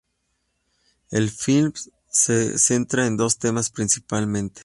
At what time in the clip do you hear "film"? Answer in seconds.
1.29-1.73